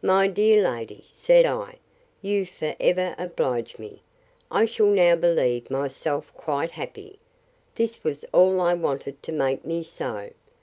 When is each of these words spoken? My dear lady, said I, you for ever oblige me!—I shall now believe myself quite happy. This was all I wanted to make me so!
My 0.00 0.28
dear 0.28 0.62
lady, 0.62 1.08
said 1.10 1.44
I, 1.44 1.76
you 2.22 2.46
for 2.46 2.74
ever 2.80 3.14
oblige 3.18 3.78
me!—I 3.78 4.64
shall 4.64 4.86
now 4.86 5.14
believe 5.14 5.70
myself 5.70 6.32
quite 6.32 6.70
happy. 6.70 7.18
This 7.74 8.02
was 8.02 8.24
all 8.32 8.62
I 8.62 8.72
wanted 8.72 9.22
to 9.24 9.30
make 9.32 9.66
me 9.66 9.84
so! 9.84 10.30